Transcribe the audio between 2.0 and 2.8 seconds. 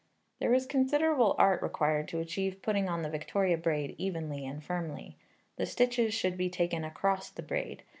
to achieve